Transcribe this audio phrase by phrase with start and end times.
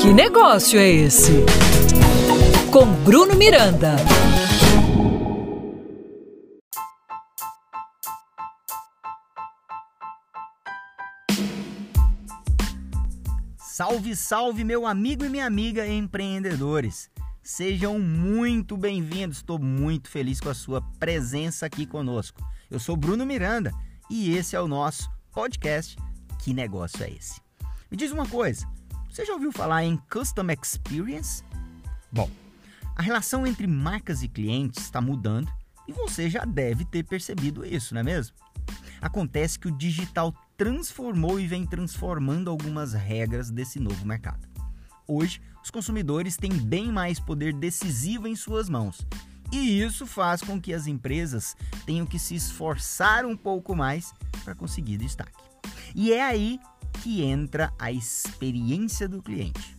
[0.00, 1.32] Que negócio é esse?
[2.70, 3.96] Com Bruno Miranda.
[13.58, 17.10] Salve, salve, meu amigo e minha amiga empreendedores.
[17.42, 19.38] Sejam muito bem-vindos.
[19.38, 22.40] Estou muito feliz com a sua presença aqui conosco.
[22.70, 23.72] Eu sou Bruno Miranda
[24.08, 25.96] e esse é o nosso podcast.
[26.38, 27.40] Que negócio é esse?
[27.90, 28.66] Me diz uma coisa:
[29.12, 31.44] você já ouviu falar em Custom Experience?
[32.10, 32.30] Bom,
[32.96, 35.52] a relação entre marcas e clientes está mudando
[35.86, 38.34] e você já deve ter percebido isso, não é mesmo?
[39.02, 44.48] Acontece que o digital transformou e vem transformando algumas regras desse novo mercado.
[45.06, 49.06] Hoje, os consumidores têm bem mais poder decisivo em suas mãos.
[49.52, 51.54] E isso faz com que as empresas
[51.84, 55.51] tenham que se esforçar um pouco mais para conseguir destaque.
[55.94, 56.58] E é aí
[57.02, 59.76] que entra a experiência do cliente.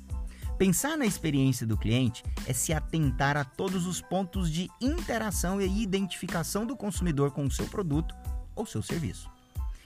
[0.58, 5.82] Pensar na experiência do cliente é se atentar a todos os pontos de interação e
[5.82, 8.16] identificação do consumidor com o seu produto
[8.56, 9.30] ou seu serviço.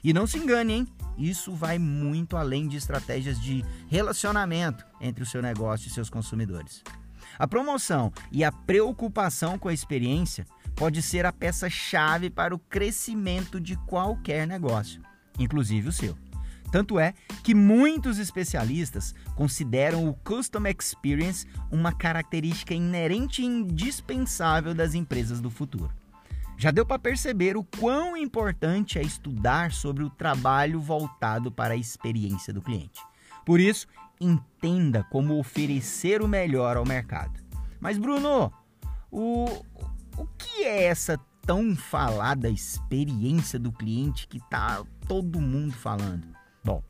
[0.03, 0.87] E não se engane, hein?
[1.17, 6.83] Isso vai muito além de estratégias de relacionamento entre o seu negócio e seus consumidores.
[7.39, 13.59] A promoção e a preocupação com a experiência pode ser a peça-chave para o crescimento
[13.59, 15.01] de qualquer negócio,
[15.37, 16.17] inclusive o seu.
[16.71, 24.93] Tanto é que muitos especialistas consideram o Custom Experience uma característica inerente e indispensável das
[24.93, 25.91] empresas do futuro.
[26.57, 31.77] Já deu para perceber o quão importante é estudar sobre o trabalho voltado para a
[31.77, 32.99] experiência do cliente.
[33.45, 33.87] Por isso,
[34.19, 37.39] entenda como oferecer o melhor ao mercado.
[37.79, 38.51] Mas, Bruno,
[39.11, 39.45] o,
[40.17, 46.27] o que é essa tão falada experiência do cliente que tá todo mundo falando?
[46.61, 46.83] Bom,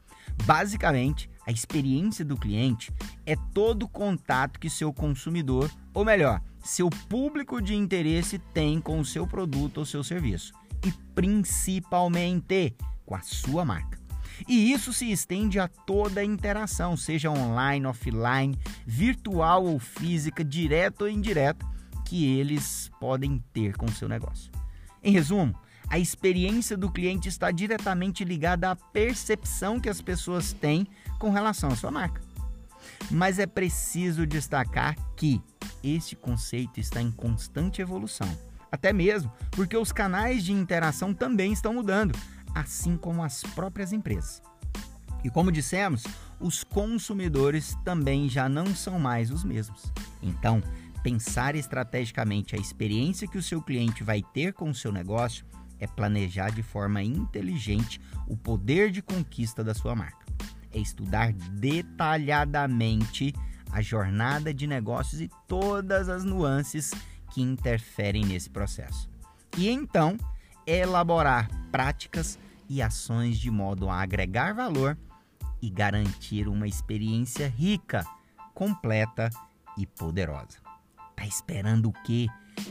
[0.46, 2.92] basicamente, a experiência do cliente
[3.24, 9.00] é todo o contato que seu consumidor, ou melhor, seu público de interesse tem com
[9.00, 10.52] o seu produto ou seu serviço
[10.84, 12.76] e principalmente
[13.06, 14.00] com a sua marca.
[14.48, 21.04] E isso se estende a toda a interação, seja online, offline, virtual ou física, direta
[21.04, 21.66] ou indireta,
[22.08, 24.50] que eles podem ter com o seu negócio.
[25.04, 25.54] Em resumo,
[25.90, 30.88] a experiência do cliente está diretamente ligada à percepção que as pessoas têm
[31.20, 32.22] com relação à sua marca.
[33.12, 35.42] Mas é preciso destacar que
[35.84, 38.30] este conceito está em constante evolução,
[38.72, 42.18] até mesmo porque os canais de interação também estão mudando,
[42.56, 44.42] assim como as próprias empresas.
[45.24, 46.04] E como dissemos,
[46.40, 49.92] os consumidores também já não são mais os mesmos.
[50.22, 50.62] Então,
[51.08, 55.46] pensar estrategicamente a experiência que o seu cliente vai ter com o seu negócio
[55.80, 60.26] é planejar de forma inteligente o poder de conquista da sua marca.
[60.70, 63.34] É estudar detalhadamente
[63.72, 66.92] a jornada de negócios e todas as nuances
[67.32, 69.10] que interferem nesse processo.
[69.58, 70.18] E então,
[70.66, 72.38] elaborar práticas
[72.68, 74.98] e ações de modo a agregar valor
[75.62, 78.06] e garantir uma experiência rica,
[78.54, 79.30] completa
[79.78, 80.67] e poderosa.
[81.18, 82.28] Tá esperando o quê?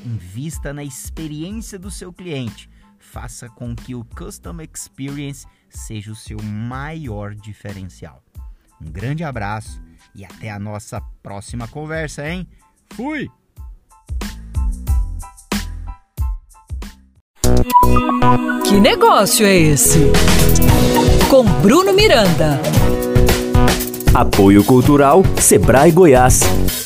[0.07, 2.71] Invista na experiência do seu cliente
[3.07, 8.23] faça com que o Custom Experience seja o seu maior diferencial.
[8.81, 9.81] Um grande abraço
[10.15, 12.47] e até a nossa próxima conversa, hein?
[12.91, 13.31] Fui!
[18.69, 20.01] Que negócio é esse?
[21.31, 22.61] Com Bruno Miranda.
[24.15, 26.86] Apoio Cultural Sebrae Goiás.